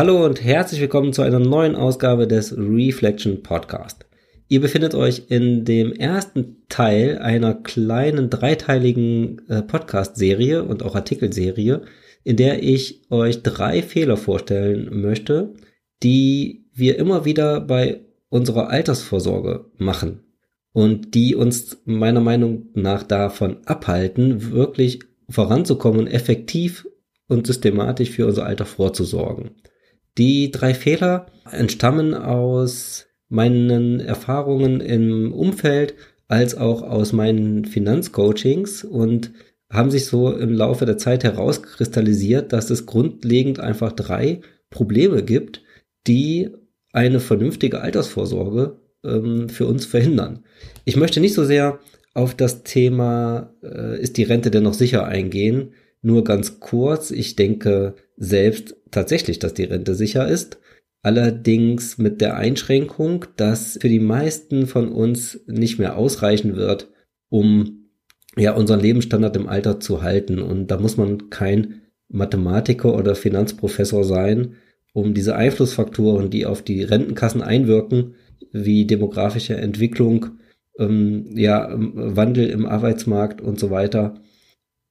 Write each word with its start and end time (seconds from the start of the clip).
Hallo 0.00 0.24
und 0.24 0.42
herzlich 0.42 0.80
willkommen 0.80 1.12
zu 1.12 1.20
einer 1.20 1.40
neuen 1.40 1.76
Ausgabe 1.76 2.26
des 2.26 2.56
Reflection 2.56 3.42
Podcast. 3.42 4.06
Ihr 4.48 4.62
befindet 4.62 4.94
euch 4.94 5.24
in 5.28 5.66
dem 5.66 5.92
ersten 5.92 6.62
Teil 6.70 7.18
einer 7.18 7.52
kleinen 7.52 8.30
dreiteiligen 8.30 9.46
äh, 9.50 9.60
Podcast-Serie 9.60 10.64
und 10.64 10.82
auch 10.82 10.94
Artikelserie, 10.94 11.82
in 12.24 12.36
der 12.36 12.62
ich 12.62 13.02
euch 13.10 13.42
drei 13.42 13.82
Fehler 13.82 14.16
vorstellen 14.16 15.02
möchte, 15.02 15.52
die 16.02 16.64
wir 16.72 16.96
immer 16.96 17.26
wieder 17.26 17.60
bei 17.60 18.00
unserer 18.30 18.70
Altersvorsorge 18.70 19.66
machen 19.76 20.20
und 20.72 21.14
die 21.14 21.34
uns 21.34 21.82
meiner 21.84 22.22
Meinung 22.22 22.70
nach 22.72 23.02
davon 23.02 23.58
abhalten, 23.66 24.50
wirklich 24.50 25.00
voranzukommen 25.28 26.06
effektiv 26.06 26.88
und 27.28 27.46
systematisch 27.46 28.08
für 28.08 28.26
unser 28.26 28.46
Alter 28.46 28.64
vorzusorgen. 28.64 29.50
Die 30.18 30.50
drei 30.50 30.74
Fehler 30.74 31.26
entstammen 31.50 32.14
aus 32.14 33.06
meinen 33.28 34.00
Erfahrungen 34.00 34.80
im 34.80 35.32
Umfeld 35.32 35.94
als 36.28 36.56
auch 36.56 36.82
aus 36.82 37.12
meinen 37.12 37.64
Finanzcoachings 37.64 38.84
und 38.84 39.32
haben 39.70 39.90
sich 39.90 40.06
so 40.06 40.32
im 40.32 40.52
Laufe 40.52 40.84
der 40.84 40.98
Zeit 40.98 41.24
herauskristallisiert, 41.24 42.52
dass 42.52 42.70
es 42.70 42.86
grundlegend 42.86 43.60
einfach 43.60 43.92
drei 43.92 44.40
Probleme 44.68 45.22
gibt, 45.22 45.62
die 46.06 46.50
eine 46.92 47.20
vernünftige 47.20 47.80
Altersvorsorge 47.80 48.80
ähm, 49.04 49.48
für 49.48 49.66
uns 49.66 49.86
verhindern. 49.86 50.44
Ich 50.84 50.96
möchte 50.96 51.20
nicht 51.20 51.34
so 51.34 51.44
sehr 51.44 51.78
auf 52.14 52.34
das 52.34 52.64
Thema, 52.64 53.54
äh, 53.62 54.00
ist 54.00 54.16
die 54.16 54.24
Rente 54.24 54.50
denn 54.50 54.64
noch 54.64 54.74
sicher 54.74 55.06
eingehen, 55.06 55.72
nur 56.02 56.24
ganz 56.24 56.60
kurz, 56.60 57.10
ich 57.10 57.36
denke 57.36 57.94
selbst 58.16 58.76
tatsächlich, 58.90 59.38
dass 59.38 59.54
die 59.54 59.64
Rente 59.64 59.94
sicher 59.94 60.26
ist. 60.26 60.58
Allerdings 61.02 61.98
mit 61.98 62.20
der 62.20 62.36
Einschränkung, 62.36 63.24
dass 63.36 63.78
für 63.80 63.88
die 63.88 64.00
meisten 64.00 64.66
von 64.66 64.92
uns 64.92 65.40
nicht 65.46 65.78
mehr 65.78 65.96
ausreichen 65.96 66.56
wird, 66.56 66.90
um 67.30 67.90
ja 68.36 68.54
unseren 68.54 68.80
Lebensstandard 68.80 69.36
im 69.36 69.48
Alter 69.48 69.80
zu 69.80 70.02
halten. 70.02 70.38
Und 70.40 70.68
da 70.68 70.78
muss 70.78 70.96
man 70.96 71.30
kein 71.30 71.82
Mathematiker 72.08 72.94
oder 72.94 73.14
Finanzprofessor 73.14 74.04
sein, 74.04 74.56
um 74.92 75.14
diese 75.14 75.36
Einflussfaktoren, 75.36 76.30
die 76.30 76.46
auf 76.46 76.62
die 76.62 76.82
Rentenkassen 76.82 77.42
einwirken, 77.42 78.14
wie 78.52 78.86
demografische 78.86 79.56
Entwicklung, 79.56 80.26
ähm, 80.78 81.30
ja, 81.34 81.68
Wandel 81.72 82.50
im 82.50 82.66
Arbeitsmarkt 82.66 83.40
und 83.40 83.58
so 83.58 83.70
weiter, 83.70 84.20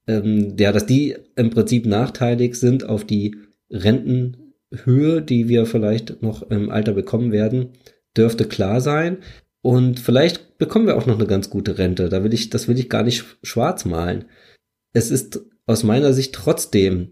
ähm, 0.09 0.55
ja, 0.57 0.71
dass 0.71 0.87
die 0.87 1.15
im 1.35 1.51
Prinzip 1.51 1.85
nachteilig 1.85 2.55
sind 2.55 2.83
auf 2.83 3.05
die 3.05 3.35
Rentenhöhe, 3.69 5.21
die 5.21 5.47
wir 5.47 5.67
vielleicht 5.67 6.23
noch 6.23 6.49
im 6.49 6.71
Alter 6.71 6.93
bekommen 6.93 7.31
werden, 7.31 7.73
dürfte 8.17 8.45
klar 8.45 8.81
sein. 8.81 9.19
Und 9.61 9.99
vielleicht 9.99 10.57
bekommen 10.57 10.87
wir 10.87 10.97
auch 10.97 11.05
noch 11.05 11.19
eine 11.19 11.27
ganz 11.27 11.51
gute 11.51 11.77
Rente. 11.77 12.09
Da 12.09 12.23
will 12.23 12.33
ich, 12.33 12.49
das 12.49 12.67
will 12.67 12.79
ich 12.79 12.89
gar 12.89 13.03
nicht 13.03 13.23
schwarz 13.43 13.85
malen. 13.85 14.25
Es 14.93 15.11
ist 15.11 15.41
aus 15.67 15.83
meiner 15.83 16.13
Sicht 16.13 16.33
trotzdem 16.33 17.11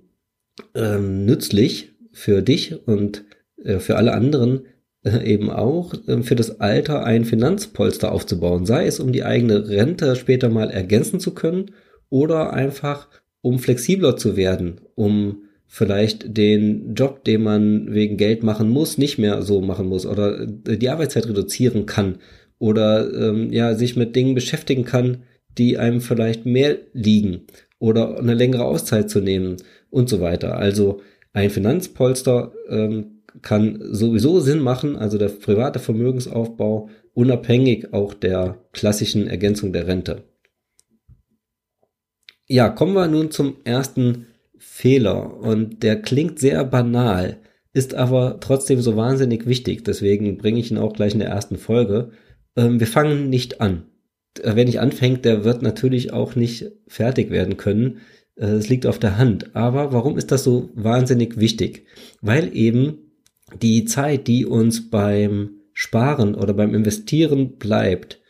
ähm, 0.74 1.26
nützlich 1.26 1.94
für 2.14 2.42
dich 2.42 2.88
und 2.88 3.26
äh, 3.64 3.78
für 3.78 3.98
alle 3.98 4.14
anderen 4.14 4.66
äh, 5.04 5.24
eben 5.24 5.52
auch 5.52 5.94
äh, 6.08 6.24
für 6.24 6.36
das 6.36 6.60
Alter 6.60 7.04
ein 7.04 7.26
Finanzpolster 7.26 8.12
aufzubauen, 8.12 8.66
sei 8.66 8.88
es 8.88 9.00
um 9.00 9.12
die 9.12 9.24
eigene 9.24 9.70
Rente 9.70 10.16
später 10.16 10.50
mal 10.50 10.72
ergänzen 10.72 11.20
zu 11.20 11.36
können 11.36 11.72
oder 12.10 12.54
einfach 12.54 13.08
um 13.42 13.60
flexibler 13.60 14.18
zu 14.18 14.36
werden, 14.36 14.82
um 14.96 15.44
vielleicht 15.68 16.38
den 16.38 16.96
Job, 16.96 17.24
den 17.24 17.44
man 17.44 17.94
wegen 17.94 18.18
Geld 18.18 18.44
machen 18.44 18.70
muss, 18.70 18.98
nicht 18.98 19.18
mehr 19.18 19.42
so 19.42 19.62
machen 19.62 19.88
muss 19.88 20.06
oder 20.06 20.46
die 20.46 20.90
Arbeitszeit 20.90 21.28
reduzieren 21.28 21.86
kann 21.86 22.18
oder 22.60 23.14
ähm, 23.14 23.52
ja 23.52 23.76
sich 23.76 23.96
mit 23.96 24.16
Dingen 24.16 24.34
beschäftigen 24.34 24.86
kann, 24.86 25.24
die 25.58 25.78
einem 25.78 26.02
vielleicht 26.02 26.46
mehr 26.46 26.78
liegen 26.94 27.42
oder 27.80 28.18
eine 28.18 28.34
längere 28.34 28.66
Auszeit 28.66 29.10
zu 29.10 29.20
nehmen 29.20 29.58
und 29.90 30.10
so 30.10 30.22
weiter. 30.22 30.58
Also 30.58 31.02
ein 31.34 31.50
Finanzpolster 31.50 32.54
ähm, 32.70 33.22
kann 33.42 33.80
sowieso 33.92 34.40
Sinn 34.40 34.60
machen, 34.60 34.96
also 34.96 35.18
der 35.18 35.30
private 35.30 35.80
Vermögensaufbau 35.80 36.90
unabhängig 37.14 37.94
auch 37.94 38.14
der 38.14 38.58
klassischen 38.72 39.28
Ergänzung 39.28 39.74
der 39.74 39.88
Rente. 39.88 40.24
Ja, 42.48 42.70
kommen 42.70 42.94
wir 42.94 43.08
nun 43.08 43.30
zum 43.30 43.58
ersten 43.66 44.28
Fehler 44.58 45.38
und 45.38 45.84
der 45.84 46.02
klingt 46.02 46.40
sehr 46.40 46.64
banal, 46.64 47.38
ist 47.74 47.94
aber 47.94 48.40
trotzdem 48.40 48.82
so 48.82 48.96
wahnsinnig 48.96 49.48
wichtig, 49.48 49.84
deswegen 49.84 50.38
bringe 50.38 50.60
ich 50.60 50.72
ihn 50.72 50.78
auch 50.78 50.94
gleich 50.94 51.14
in 51.14 51.20
der 51.20 51.28
ersten 51.28 51.58
Folge. 51.58 52.12
Ähm, 52.56 52.80
wir 52.80 52.88
fangen 52.88 53.30
nicht 53.30 53.60
an. 53.60 53.84
Äh, 54.40 54.54
wer 54.56 54.66
nicht 54.66 54.80
anfängt, 54.80 55.26
der 55.26 55.44
wird 55.44 55.62
natürlich 55.62 56.14
auch 56.14 56.36
nicht 56.36 56.72
fertig 56.88 57.32
werden 57.32 57.58
können. 57.58 58.00
Äh, 58.36 58.46
es 58.46 58.70
liegt 58.70 58.86
auf 58.86 58.98
der 58.98 59.18
Hand. 59.18 59.56
Aber 59.56 59.92
warum 59.92 60.18
ist 60.18 60.32
das 60.32 60.44
so 60.44 60.70
wahnsinnig 60.74 61.38
wichtig? 61.40 61.86
Weil 62.22 62.56
eben 62.56 63.12
die 63.62 63.86
Zeit, 63.86 64.28
die 64.28 64.46
uns 64.46 64.90
beim 64.90 65.52
Sparen 65.74 66.34
oder 66.34 66.54
beim 66.54 66.74
Investieren 66.74 67.58
bleibt, 67.58 68.22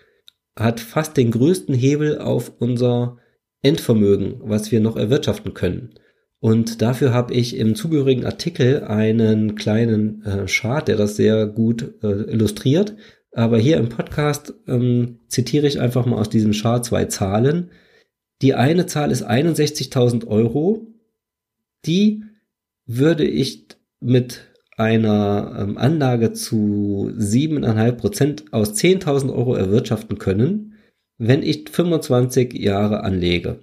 hat 0.56 0.80
fast 0.80 1.18
den 1.18 1.32
größten 1.32 1.76
Hebel 1.76 2.18
auf 2.18 2.52
unser 2.60 3.20
Endvermögen, 3.62 4.36
was 4.42 4.72
wir 4.72 4.80
noch 4.80 4.96
erwirtschaften 4.96 5.54
können. 5.54 5.96
Und 6.40 6.82
dafür 6.82 7.14
habe 7.14 7.34
ich 7.34 7.58
im 7.58 7.76
zugehörigen 7.76 8.26
Artikel 8.26 8.84
einen 8.84 9.56
kleinen 9.56 10.24
äh, 10.24 10.46
Chart, 10.46 10.88
der 10.88 10.96
das 10.96 11.16
sehr 11.16 11.48
gut 11.48 11.96
äh, 12.04 12.32
illustriert. 12.32 12.96
Aber 13.32 13.58
hier 13.58 13.78
im 13.78 13.90
Podcast 13.90 14.54
ähm, 14.68 15.20
zitiere 15.28 15.68
ich 15.68 15.80
einfach 15.80 16.06
mal 16.06 16.20
aus 16.20 16.30
diesem 16.30 16.52
Chart 16.52 16.86
zwei 16.86 17.06
Zahlen. 17.06 17.72
Die 18.42 18.54
eine 18.54 18.86
Zahl 18.86 19.12
ist 19.12 19.28
61.000 19.28 20.28
Euro. 20.28 20.86
Die 21.86 22.24
würde 22.86 23.26
ich 23.26 23.68
mit 24.00 24.46
einer 24.78 25.58
ähm, 25.60 25.78
Anlage 25.78 26.34
zu 26.34 27.12
7,5 27.18 27.92
Prozent 27.94 28.46
aus 28.54 28.74
10.000 28.74 29.34
Euro 29.34 29.56
erwirtschaften 29.56 30.20
können 30.20 30.77
wenn 31.18 31.44
ich 31.44 31.70
25 31.70 32.54
Jahre 32.54 33.04
anlege. 33.04 33.60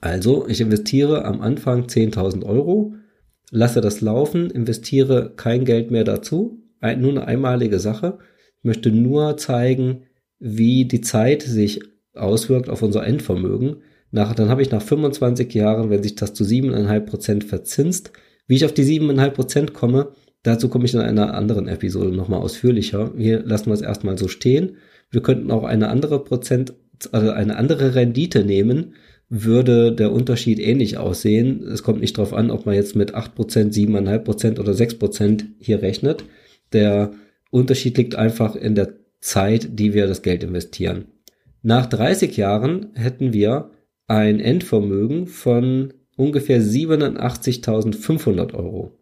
Also 0.00 0.46
ich 0.46 0.60
investiere 0.60 1.24
am 1.24 1.40
Anfang 1.40 1.86
10.000 1.86 2.44
Euro, 2.44 2.94
lasse 3.50 3.80
das 3.80 4.00
laufen, 4.00 4.50
investiere 4.50 5.32
kein 5.36 5.64
Geld 5.64 5.90
mehr 5.90 6.04
dazu, 6.04 6.62
nur 6.80 7.10
eine 7.10 7.26
einmalige 7.26 7.78
Sache. 7.78 8.18
Ich 8.58 8.64
möchte 8.64 8.90
nur 8.90 9.36
zeigen, 9.36 10.04
wie 10.38 10.86
die 10.86 11.00
Zeit 11.00 11.42
sich 11.42 11.80
auswirkt 12.14 12.68
auf 12.68 12.82
unser 12.82 13.06
Endvermögen. 13.06 13.82
Nach, 14.10 14.34
dann 14.34 14.48
habe 14.48 14.62
ich 14.62 14.70
nach 14.70 14.82
25 14.82 15.52
Jahren, 15.54 15.90
wenn 15.90 16.02
sich 16.02 16.14
das 16.14 16.34
zu 16.34 16.44
7,5 16.44 17.00
Prozent 17.00 17.44
verzinst, 17.44 18.12
wie 18.46 18.56
ich 18.56 18.64
auf 18.64 18.72
die 18.72 18.84
7,5 18.84 19.30
Prozent 19.30 19.74
komme, 19.74 20.12
dazu 20.42 20.68
komme 20.68 20.84
ich 20.84 20.94
in 20.94 21.00
einer 21.00 21.34
anderen 21.34 21.68
Episode 21.68 22.10
nochmal 22.10 22.40
ausführlicher. 22.40 23.12
Hier 23.16 23.42
lassen 23.44 23.66
wir 23.66 23.74
es 23.74 23.82
erstmal 23.82 24.18
so 24.18 24.28
stehen 24.28 24.76
wir 25.10 25.22
könnten 25.22 25.50
auch 25.50 25.64
eine 25.64 25.88
andere 25.88 26.22
Prozent, 26.22 26.74
also 27.12 27.30
eine 27.30 27.56
andere 27.56 27.94
Rendite 27.94 28.44
nehmen, 28.44 28.94
würde 29.28 29.92
der 29.92 30.12
Unterschied 30.12 30.58
ähnlich 30.58 30.98
aussehen. 30.98 31.62
Es 31.62 31.82
kommt 31.82 32.00
nicht 32.00 32.18
darauf 32.18 32.34
an, 32.34 32.50
ob 32.50 32.66
man 32.66 32.74
jetzt 32.74 32.96
mit 32.96 33.14
8%, 33.14 33.72
7,5% 33.72 34.58
oder 34.58 34.72
6% 34.72 35.44
hier 35.58 35.82
rechnet. 35.82 36.24
Der 36.72 37.12
Unterschied 37.50 37.96
liegt 37.96 38.16
einfach 38.16 38.56
in 38.56 38.74
der 38.74 38.94
Zeit, 39.20 39.78
die 39.78 39.94
wir 39.94 40.06
das 40.06 40.22
Geld 40.22 40.42
investieren. 40.42 41.06
Nach 41.62 41.86
30 41.86 42.36
Jahren 42.36 42.90
hätten 42.94 43.32
wir 43.32 43.70
ein 44.08 44.40
Endvermögen 44.40 45.26
von 45.26 45.92
ungefähr 46.16 46.60
87.500 46.60 48.54
Euro. 48.54 48.98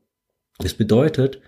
Das 0.58 0.74
bedeutet, 0.74 1.40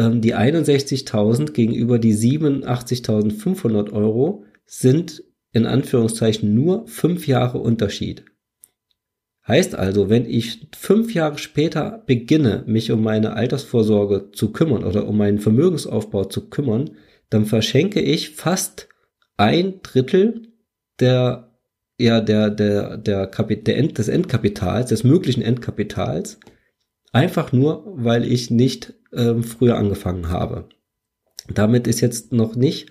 ähm, 0.00 0.22
die 0.22 0.34
61.000 0.34 1.52
gegenüber 1.52 1.98
die 1.98 2.14
87.500 2.14 3.92
Euro 3.92 4.44
sind 4.64 5.22
in 5.52 5.66
Anführungszeichen 5.66 6.54
nur 6.54 6.86
fünf 6.86 7.26
Jahre 7.26 7.58
Unterschied. 7.58 8.24
Heißt 9.46 9.74
also, 9.74 10.08
wenn 10.08 10.24
ich 10.26 10.68
fünf 10.76 11.12
Jahre 11.12 11.38
später 11.38 12.02
beginne, 12.06 12.64
mich 12.66 12.90
um 12.92 13.02
meine 13.02 13.34
Altersvorsorge 13.34 14.30
zu 14.32 14.52
kümmern 14.52 14.84
oder 14.84 15.06
um 15.06 15.18
meinen 15.18 15.40
Vermögensaufbau 15.40 16.24
zu 16.24 16.48
kümmern, 16.48 16.92
dann 17.30 17.44
verschenke 17.46 18.00
ich 18.00 18.30
fast 18.30 18.88
ein 19.36 19.80
Drittel 19.82 20.48
der 21.00 21.50
ja 21.98 22.20
der 22.20 22.50
der 22.50 22.96
der, 22.96 23.26
Kapit 23.26 23.66
der 23.66 23.76
End, 23.76 23.98
des 23.98 24.08
Endkapitals 24.08 24.90
des 24.90 25.04
möglichen 25.04 25.42
Endkapitals 25.42 26.38
einfach 27.12 27.52
nur 27.52 27.84
weil 27.96 28.24
ich 28.24 28.50
nicht 28.50 28.94
ähm, 29.12 29.42
früher 29.42 29.76
angefangen 29.76 30.28
habe. 30.30 30.68
Damit 31.52 31.86
ist 31.86 32.00
jetzt 32.00 32.32
noch 32.32 32.54
nicht 32.56 32.90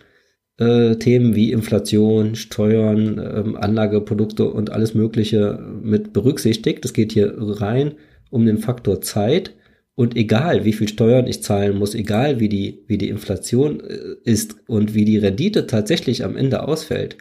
äh, 0.58 0.96
Themen 0.98 1.36
wie 1.36 1.52
Inflation, 1.52 2.36
Steuern, 2.36 3.18
ähm, 3.18 3.56
Anlageprodukte 3.56 4.50
und 4.50 4.72
alles 4.72 4.94
Mögliche 4.94 5.60
mit 5.82 6.12
berücksichtigt. 6.14 6.84
Es 6.84 6.94
geht 6.94 7.14
hier 7.14 7.36
rein 7.38 7.94
um 8.30 8.46
den 8.46 8.58
Faktor 8.58 9.02
Zeit 9.02 9.56
Und 10.00 10.16
egal, 10.16 10.64
wie 10.64 10.72
viel 10.72 10.88
Steuern 10.88 11.28
ich 11.28 11.44
zahlen 11.44 11.78
muss, 11.78 11.94
egal 11.94 12.40
wie 12.40 12.48
die, 12.48 12.86
wie 12.88 12.98
die 12.98 13.10
Inflation 13.10 13.82
äh, 13.82 14.16
ist 14.24 14.56
und 14.70 14.94
wie 14.94 15.04
die 15.04 15.18
Rendite 15.18 15.68
tatsächlich 15.68 16.24
am 16.24 16.38
Ende 16.38 16.66
ausfällt, 16.66 17.18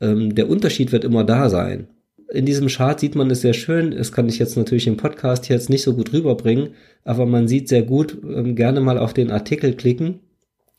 ähm, 0.00 0.32
der 0.36 0.48
Unterschied 0.48 0.92
wird 0.92 1.02
immer 1.02 1.24
da 1.24 1.50
sein. 1.50 1.88
In 2.32 2.44
diesem 2.44 2.68
Chart 2.68 2.98
sieht 2.98 3.14
man 3.14 3.30
es 3.30 3.40
sehr 3.40 3.54
schön. 3.54 3.92
Das 3.92 4.12
kann 4.12 4.28
ich 4.28 4.38
jetzt 4.38 4.56
natürlich 4.56 4.86
im 4.86 4.96
Podcast 4.96 5.48
jetzt 5.48 5.70
nicht 5.70 5.82
so 5.82 5.94
gut 5.94 6.12
rüberbringen, 6.12 6.70
aber 7.04 7.26
man 7.26 7.46
sieht 7.48 7.68
sehr 7.68 7.82
gut, 7.82 8.18
ähm, 8.24 8.56
gerne 8.56 8.80
mal 8.80 8.98
auf 8.98 9.14
den 9.14 9.30
Artikel 9.30 9.74
klicken 9.74 10.20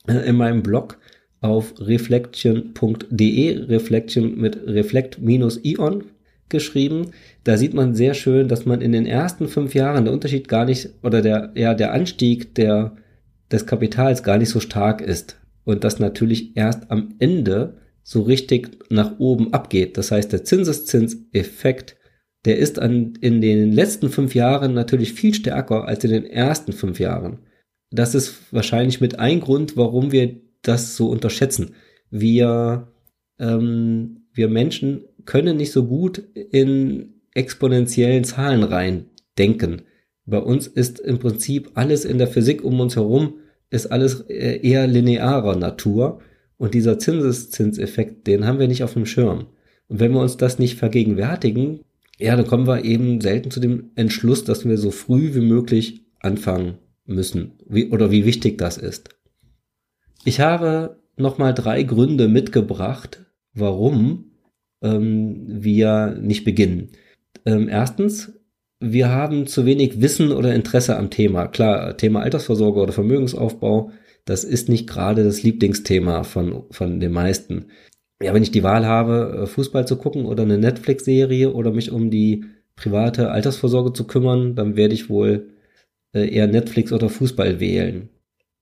äh, 0.07 0.27
in 0.27 0.35
meinem 0.35 0.63
Blog 0.63 0.99
auf 1.39 1.73
reflection.de, 1.79 3.65
Reflection 3.65 4.37
mit 4.37 4.57
reflect-ion 4.65 6.03
geschrieben. 6.49 7.11
Da 7.43 7.57
sieht 7.57 7.73
man 7.73 7.95
sehr 7.95 8.13
schön, 8.13 8.47
dass 8.47 8.65
man 8.65 8.81
in 8.81 8.91
den 8.91 9.05
ersten 9.05 9.47
fünf 9.47 9.73
Jahren 9.73 10.05
der 10.05 10.13
Unterschied 10.13 10.47
gar 10.47 10.65
nicht 10.65 10.89
oder 11.03 11.21
der, 11.21 11.51
ja, 11.55 11.73
der 11.73 11.93
Anstieg 11.93 12.55
der, 12.55 12.95
des 13.51 13.65
Kapitals 13.65 14.23
gar 14.23 14.37
nicht 14.37 14.49
so 14.49 14.59
stark 14.59 15.01
ist. 15.01 15.39
Und 15.63 15.83
das 15.83 15.99
natürlich 15.99 16.55
erst 16.55 16.89
am 16.89 17.15
Ende 17.19 17.77
so 18.09 18.21
richtig 18.21 18.85
nach 18.89 19.19
oben 19.19 19.53
abgeht. 19.53 19.97
Das 19.97 20.11
heißt, 20.11 20.31
der 20.31 20.45
Zinseszinseffekt, 20.45 21.97
der 22.45 22.57
ist 22.57 22.79
an, 22.79 23.15
in 23.19 23.41
den 23.41 23.73
letzten 23.73 24.09
fünf 24.09 24.33
Jahren 24.33 24.73
natürlich 24.73 25.11
viel 25.11 25.33
stärker 25.33 25.89
als 25.89 26.05
in 26.05 26.11
den 26.11 26.25
ersten 26.25 26.71
fünf 26.71 27.01
Jahren. 27.01 27.39
Das 27.91 28.15
ist 28.15 28.53
wahrscheinlich 28.53 29.01
mit 29.01 29.19
ein 29.19 29.41
Grund, 29.41 29.75
warum 29.75 30.13
wir 30.13 30.39
das 30.61 30.95
so 30.95 31.09
unterschätzen. 31.09 31.75
Wir, 32.09 32.87
ähm, 33.39 34.21
wir 34.31 34.47
Menschen 34.47 35.03
können 35.25 35.57
nicht 35.57 35.73
so 35.73 35.85
gut 35.85 36.23
in 36.33 37.21
exponentiellen 37.33 38.23
Zahlen 38.23 38.63
rein 38.63 39.07
denken. 39.37 39.81
Bei 40.25 40.39
uns 40.39 40.65
ist 40.65 41.01
im 41.01 41.19
Prinzip 41.19 41.71
alles 41.73 42.05
in 42.05 42.19
der 42.19 42.27
Physik 42.27 42.63
um 42.63 42.79
uns 42.79 42.95
herum, 42.95 43.41
ist 43.69 43.87
alles 43.87 44.21
äh, 44.29 44.65
eher 44.65 44.87
linearer 44.87 45.57
Natur. 45.57 46.21
Und 46.57 46.73
dieser 46.73 46.99
Zinseszinseffekt, 46.99 48.27
den 48.27 48.45
haben 48.45 48.59
wir 48.59 48.67
nicht 48.67 48.83
auf 48.83 48.93
dem 48.93 49.05
Schirm. 49.05 49.47
Und 49.87 49.99
wenn 49.99 50.11
wir 50.11 50.21
uns 50.21 50.37
das 50.37 50.59
nicht 50.59 50.75
vergegenwärtigen, 50.75 51.81
ja, 52.17 52.35
dann 52.35 52.47
kommen 52.47 52.67
wir 52.67 52.83
eben 52.83 53.21
selten 53.21 53.51
zu 53.51 53.59
dem 53.59 53.91
Entschluss, 53.95 54.43
dass 54.43 54.67
wir 54.67 54.77
so 54.77 54.91
früh 54.91 55.35
wie 55.35 55.41
möglich 55.41 56.05
anfangen 56.19 56.79
müssen. 57.05 57.53
Wie, 57.67 57.89
oder 57.89 58.11
wie 58.11 58.25
wichtig 58.25 58.57
das 58.57 58.77
ist. 58.77 59.09
Ich 60.25 60.39
habe 60.39 60.97
nochmal 61.15 61.53
drei 61.53 61.83
Gründe 61.83 62.27
mitgebracht, 62.27 63.25
warum 63.53 64.31
ähm, 64.81 65.45
wir 65.47 66.17
nicht 66.19 66.43
beginnen. 66.43 66.89
Ähm, 67.45 67.69
erstens, 67.69 68.33
wir 68.79 69.09
haben 69.09 69.47
zu 69.47 69.65
wenig 69.65 70.01
Wissen 70.01 70.31
oder 70.31 70.53
Interesse 70.53 70.97
am 70.97 71.09
Thema. 71.09 71.47
Klar, 71.47 71.97
Thema 71.97 72.21
Altersvorsorge 72.21 72.79
oder 72.79 72.93
Vermögensaufbau, 72.93 73.91
das 74.27 74.43
ist 74.43 74.69
nicht 74.69 74.87
gerade 74.87 75.23
das 75.23 75.41
Lieblingsthema 75.41 76.23
von, 76.23 76.63
von 76.69 76.99
den 76.99 77.13
meisten. 77.13 77.67
Ja, 78.21 78.33
wenn 78.33 78.43
ich 78.43 78.51
die 78.51 78.63
Wahl 78.63 78.85
habe, 78.85 79.43
äh, 79.43 79.47
Fußball 79.47 79.87
zu 79.87 79.95
gucken 79.95 80.25
oder 80.25 80.43
eine 80.43 80.57
Netflix-Serie 80.57 81.53
oder 81.53 81.71
mich 81.71 81.91
um 81.91 82.11
die 82.11 82.45
private 82.75 83.31
Altersvorsorge 83.31 83.93
zu 83.93 84.05
kümmern, 84.05 84.55
dann 84.55 84.75
werde 84.75 84.93
ich 84.93 85.09
wohl 85.09 85.49
äh, 86.13 86.27
eher 86.29 86.47
Netflix 86.47 86.91
oder 86.91 87.09
Fußball 87.09 87.59
wählen. 87.59 88.09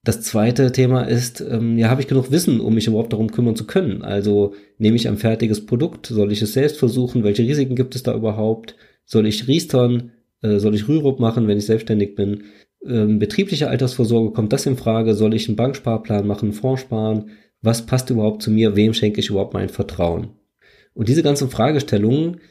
Das 0.03 0.21
zweite 0.21 0.71
Thema 0.71 1.01
ist, 1.03 1.41
ähm, 1.41 1.79
ja, 1.79 1.89
habe 1.89 2.01
ich 2.01 2.07
genug 2.07 2.29
Wissen, 2.29 2.59
um 2.59 2.75
mich 2.75 2.85
überhaupt 2.85 3.11
darum 3.11 3.31
kümmern 3.31 3.55
zu 3.55 3.65
können? 3.65 4.03
Also 4.03 4.53
nehme 4.77 4.97
ich 4.97 5.07
ein 5.07 5.17
fertiges 5.17 5.65
Produkt, 5.65 6.05
soll 6.05 6.31
ich 6.31 6.43
es 6.43 6.53
selbst 6.53 6.77
versuchen? 6.77 7.23
Welche 7.23 7.41
Risiken 7.41 7.75
gibt 7.75 7.95
es 7.95 8.03
da 8.03 8.13
überhaupt? 8.13 8.75
Soll 9.05 9.25
ich 9.25 9.47
Riestern? 9.47 10.11
Äh, 10.41 10.59
soll 10.59 10.75
ich 10.75 10.87
Rürup 10.87 11.19
machen, 11.19 11.47
wenn 11.47 11.57
ich 11.57 11.65
selbstständig 11.65 12.13
bin? 12.13 12.43
Ähm, 12.87 13.19
betriebliche 13.19 13.69
Altersvorsorge, 13.69 14.31
kommt 14.31 14.53
das 14.53 14.65
in 14.65 14.77
Frage? 14.77 15.15
Soll 15.15 15.33
ich 15.33 15.47
einen 15.47 15.55
Banksparplan 15.55 16.27
machen, 16.27 16.53
Fonds 16.53 16.81
sparen? 16.81 17.31
Was 17.61 17.85
passt 17.85 18.09
überhaupt 18.09 18.43
zu 18.43 18.51
mir? 18.51 18.75
Wem 18.75 18.93
schenke 18.93 19.19
ich 19.19 19.29
überhaupt 19.29 19.53
mein 19.53 19.69
Vertrauen? 19.69 20.29
Und 20.93 21.09
diese 21.09 21.23
ganzen 21.23 21.49
Fragestellungen 21.49 22.41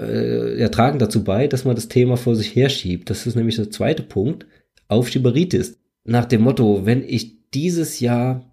äh, 0.00 0.58
ja, 0.58 0.68
tragen 0.68 0.98
dazu 0.98 1.22
bei, 1.22 1.46
dass 1.46 1.64
man 1.64 1.74
das 1.74 1.88
Thema 1.88 2.16
vor 2.16 2.34
sich 2.34 2.54
herschiebt. 2.56 3.10
Das 3.10 3.26
ist 3.26 3.36
nämlich 3.36 3.56
der 3.56 3.70
zweite 3.70 4.02
Punkt. 4.02 4.46
Aufschieberitis 4.88 5.78
nach 6.04 6.24
dem 6.24 6.42
Motto, 6.42 6.86
wenn 6.86 7.02
ich 7.06 7.50
dieses 7.52 8.00
Jahr 8.00 8.50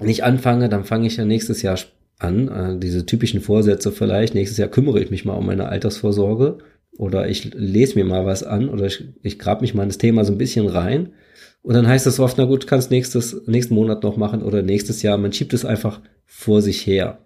nicht 0.00 0.24
anfange, 0.24 0.68
dann 0.68 0.84
fange 0.84 1.06
ich 1.06 1.16
ja 1.16 1.24
nächstes 1.24 1.62
Jahr 1.62 1.78
an. 2.18 2.48
Äh, 2.48 2.78
diese 2.78 3.06
typischen 3.06 3.40
Vorsätze 3.40 3.92
vielleicht. 3.92 4.34
Nächstes 4.34 4.58
Jahr 4.58 4.68
kümmere 4.68 5.00
ich 5.00 5.10
mich 5.10 5.24
mal 5.24 5.34
um 5.34 5.46
meine 5.46 5.68
Altersvorsorge 5.68 6.58
oder 6.98 7.28
ich 7.28 7.52
lese 7.54 7.96
mir 7.98 8.04
mal 8.04 8.26
was 8.26 8.42
an 8.42 8.68
oder 8.68 8.86
ich, 8.86 9.04
ich 9.22 9.38
grab 9.38 9.60
mich 9.60 9.74
mal 9.74 9.82
in 9.82 9.88
das 9.88 9.98
Thema 9.98 10.24
so 10.24 10.32
ein 10.32 10.38
bisschen 10.38 10.68
rein. 10.68 11.12
Und 11.62 11.74
dann 11.74 11.88
heißt 11.88 12.06
das 12.06 12.20
oft, 12.20 12.36
na 12.38 12.44
gut, 12.44 12.66
kannst 12.66 12.90
nächstes, 12.90 13.46
nächsten 13.46 13.74
Monat 13.74 14.02
noch 14.02 14.16
machen 14.16 14.42
oder 14.42 14.62
nächstes 14.62 15.02
Jahr. 15.02 15.16
Man 15.16 15.32
schiebt 15.32 15.54
es 15.54 15.64
einfach 15.64 16.00
vor 16.26 16.60
sich 16.60 16.86
her. 16.86 17.18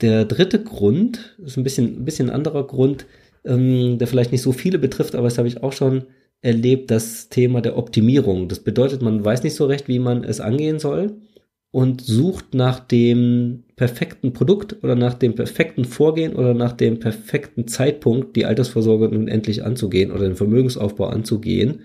Der 0.00 0.24
dritte 0.24 0.62
Grund 0.62 1.36
ist 1.44 1.56
ein 1.56 1.64
bisschen, 1.64 2.00
ein 2.00 2.04
bisschen 2.04 2.30
anderer 2.30 2.66
Grund, 2.66 3.06
ähm, 3.44 3.98
der 3.98 4.06
vielleicht 4.06 4.32
nicht 4.32 4.42
so 4.42 4.52
viele 4.52 4.78
betrifft, 4.78 5.14
aber 5.14 5.28
das 5.28 5.38
habe 5.38 5.48
ich 5.48 5.62
auch 5.62 5.72
schon 5.72 6.04
erlebt 6.42 6.90
das 6.90 7.28
Thema 7.28 7.60
der 7.60 7.76
Optimierung. 7.76 8.48
Das 8.48 8.60
bedeutet, 8.60 9.02
man 9.02 9.24
weiß 9.24 9.42
nicht 9.42 9.54
so 9.54 9.66
recht, 9.66 9.88
wie 9.88 9.98
man 9.98 10.24
es 10.24 10.40
angehen 10.40 10.78
soll 10.78 11.16
und 11.72 12.00
sucht 12.00 12.54
nach 12.54 12.80
dem 12.80 13.62
perfekten 13.76 14.32
Produkt 14.32 14.82
oder 14.82 14.96
nach 14.96 15.14
dem 15.14 15.34
perfekten 15.34 15.84
Vorgehen 15.84 16.34
oder 16.34 16.52
nach 16.52 16.72
dem 16.72 16.98
perfekten 16.98 17.68
Zeitpunkt, 17.68 18.34
die 18.34 18.44
Altersvorsorge 18.44 19.08
nun 19.08 19.28
endlich 19.28 19.64
anzugehen 19.64 20.10
oder 20.10 20.24
den 20.24 20.36
Vermögensaufbau 20.36 21.06
anzugehen 21.06 21.82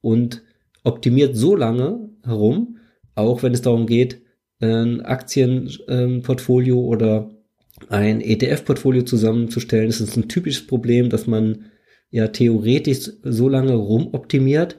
und 0.00 0.42
optimiert 0.84 1.36
so 1.36 1.54
lange 1.54 2.08
herum, 2.24 2.78
auch 3.14 3.42
wenn 3.42 3.52
es 3.52 3.62
darum 3.62 3.86
geht, 3.86 4.22
ein 4.60 5.02
Aktienportfolio 5.02 6.80
oder 6.80 7.30
ein 7.90 8.22
ETF-Portfolio 8.22 9.02
zusammenzustellen. 9.02 9.88
Das 9.88 10.00
ist 10.00 10.16
ein 10.16 10.28
typisches 10.28 10.66
Problem, 10.66 11.10
dass 11.10 11.26
man 11.26 11.66
ja 12.10 12.28
theoretisch 12.28 13.10
so 13.22 13.50
lange 13.50 13.74
rumoptimiert, 13.74 14.78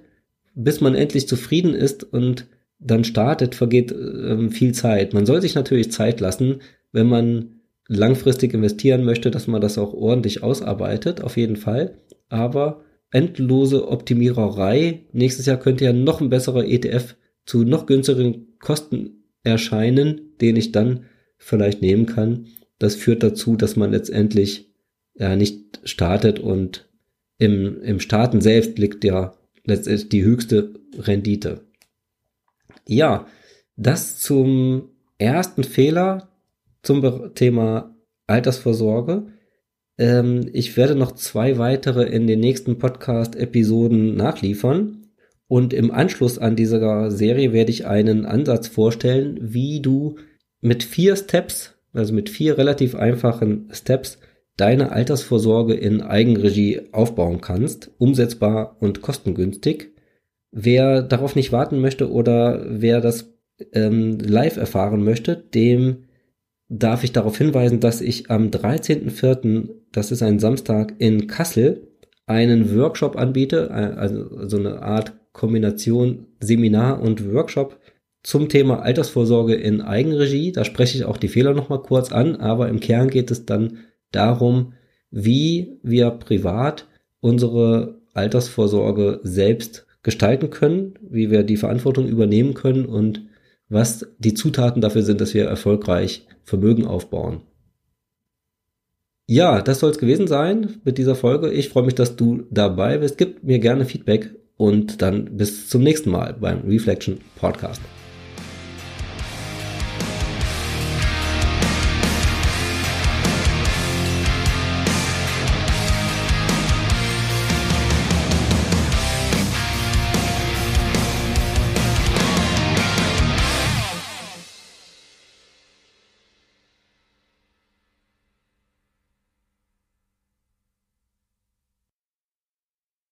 bis 0.55 0.81
man 0.81 0.95
endlich 0.95 1.27
zufrieden 1.27 1.75
ist 1.75 2.03
und 2.03 2.47
dann 2.79 3.03
startet, 3.03 3.55
vergeht 3.55 3.91
ähm, 3.91 4.51
viel 4.51 4.73
Zeit. 4.73 5.13
Man 5.13 5.25
soll 5.25 5.41
sich 5.41 5.55
natürlich 5.55 5.91
Zeit 5.91 6.19
lassen, 6.19 6.61
wenn 6.91 7.07
man 7.07 7.61
langfristig 7.87 8.53
investieren 8.53 9.03
möchte, 9.03 9.31
dass 9.31 9.47
man 9.47 9.61
das 9.61 9.77
auch 9.77 9.93
ordentlich 9.93 10.43
ausarbeitet, 10.43 11.21
auf 11.21 11.37
jeden 11.37 11.55
Fall. 11.55 11.95
Aber 12.29 12.83
endlose 13.11 13.87
Optimiererei. 13.87 15.05
Nächstes 15.13 15.45
Jahr 15.45 15.57
könnte 15.57 15.85
ja 15.85 15.93
noch 15.93 16.21
ein 16.21 16.29
besserer 16.29 16.65
ETF 16.65 17.15
zu 17.45 17.63
noch 17.63 17.85
günstigeren 17.85 18.47
Kosten 18.59 19.23
erscheinen, 19.43 20.33
den 20.41 20.55
ich 20.57 20.71
dann 20.71 21.05
vielleicht 21.37 21.81
nehmen 21.81 22.05
kann. 22.05 22.47
Das 22.79 22.95
führt 22.95 23.23
dazu, 23.23 23.55
dass 23.55 23.75
man 23.75 23.91
letztendlich 23.91 24.69
ja 25.15 25.35
nicht 25.35 25.79
startet 25.83 26.39
und 26.39 26.89
im, 27.39 27.81
im 27.81 27.99
Staaten 27.99 28.41
selbst 28.41 28.77
liegt 28.77 29.03
ja 29.03 29.33
letztendlich 29.63 30.09
die 30.09 30.23
höchste 30.23 30.73
Rendite. 30.97 31.66
Ja, 32.87 33.27
das 33.75 34.17
zum 34.19 34.89
ersten 35.17 35.63
Fehler 35.63 36.29
zum 36.81 37.33
Thema 37.35 37.95
Altersvorsorge. 38.27 39.27
Ähm, 39.97 40.49
ich 40.53 40.77
werde 40.77 40.95
noch 40.95 41.11
zwei 41.13 41.57
weitere 41.57 42.03
in 42.03 42.27
den 42.27 42.39
nächsten 42.39 42.77
Podcast-Episoden 42.77 44.15
nachliefern. 44.15 45.07
Und 45.49 45.73
im 45.73 45.91
Anschluss 45.91 46.37
an 46.37 46.55
dieser 46.55 47.11
Serie 47.11 47.53
werde 47.53 47.71
ich 47.71 47.85
einen 47.85 48.25
Ansatz 48.25 48.67
vorstellen, 48.67 49.37
wie 49.41 49.81
du 49.81 50.17
mit 50.61 50.83
vier 50.83 51.15
Steps, 51.15 51.75
also 51.93 52.13
mit 52.13 52.29
vier 52.29 52.57
relativ 52.57 52.95
einfachen 52.95 53.69
Steps, 53.71 54.19
deine 54.57 54.91
Altersvorsorge 54.91 55.73
in 55.73 56.01
Eigenregie 56.01 56.81
aufbauen 56.91 57.41
kannst, 57.41 57.91
umsetzbar 57.97 58.77
und 58.79 59.01
kostengünstig. 59.01 59.91
Wer 60.51 61.01
darauf 61.01 61.35
nicht 61.35 61.51
warten 61.51 61.79
möchte 61.79 62.11
oder 62.11 62.65
wer 62.67 63.01
das 63.01 63.33
ähm, 63.73 64.17
live 64.19 64.57
erfahren 64.57 65.03
möchte, 65.03 65.35
dem 65.35 66.05
darf 66.69 67.03
ich 67.03 67.11
darauf 67.11 67.37
hinweisen, 67.37 67.79
dass 67.79 68.01
ich 68.01 68.29
am 68.29 68.49
13.04., 68.49 69.69
das 69.91 70.11
ist 70.11 70.21
ein 70.21 70.39
Samstag 70.39 70.95
in 70.99 71.27
Kassel, 71.27 71.87
einen 72.25 72.75
Workshop 72.75 73.15
anbiete, 73.15 73.69
äh, 73.69 73.97
also 73.97 74.47
so 74.47 74.57
eine 74.57 74.81
Art 74.81 75.13
Kombination 75.31 76.27
Seminar 76.39 77.01
und 77.01 77.33
Workshop 77.33 77.79
zum 78.23 78.49
Thema 78.49 78.81
Altersvorsorge 78.81 79.55
in 79.55 79.81
Eigenregie. 79.81 80.51
Da 80.51 80.65
spreche 80.65 80.97
ich 80.97 81.05
auch 81.05 81.17
die 81.17 81.29
Fehler 81.29 81.53
nochmal 81.53 81.81
kurz 81.81 82.11
an, 82.11 82.35
aber 82.35 82.67
im 82.67 82.79
Kern 82.79 83.09
geht 83.09 83.31
es 83.31 83.45
dann 83.45 83.77
darum, 84.11 84.73
wie 85.09 85.79
wir 85.83 86.11
privat 86.11 86.87
unsere 87.21 88.01
Altersvorsorge 88.13 89.21
selbst 89.23 89.86
gestalten 90.07 90.49
können, 90.51 90.93
wie 91.01 91.29
wir 91.31 91.43
die 91.43 91.57
Verantwortung 91.57 92.07
übernehmen 92.07 92.53
können 92.53 92.85
und 92.85 93.23
was 93.67 94.07
die 94.19 94.33
Zutaten 94.33 94.81
dafür 94.81 95.01
sind, 95.01 95.19
dass 95.19 95.33
wir 95.33 95.43
erfolgreich 95.43 96.25
Vermögen 96.45 96.87
aufbauen. 96.87 97.41
Ja, 99.25 99.61
das 99.61 99.81
soll 99.81 99.91
es 99.91 99.97
gewesen 99.97 100.27
sein 100.27 100.79
mit 100.85 100.97
dieser 100.97 101.15
Folge. 101.15 101.51
Ich 101.51 101.67
freue 101.67 101.83
mich, 101.83 101.95
dass 101.95 102.15
du 102.15 102.45
dabei 102.49 102.99
bist. 102.99 103.17
Gib 103.17 103.43
mir 103.43 103.59
gerne 103.59 103.83
Feedback 103.83 104.33
und 104.55 105.01
dann 105.01 105.35
bis 105.35 105.67
zum 105.67 105.83
nächsten 105.83 106.09
Mal 106.09 106.37
beim 106.39 106.61
Reflection 106.61 107.17
Podcast. 107.35 107.81